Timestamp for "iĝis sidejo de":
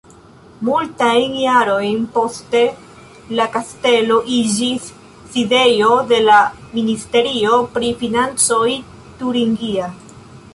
4.37-6.23